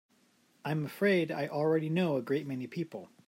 I'm 0.65 0.85
afraid 0.85 1.31
I 1.31 1.47
already 1.47 1.89
know 1.89 2.15
a 2.17 2.23
great 2.23 2.47
many 2.47 2.65
people. 2.65 3.11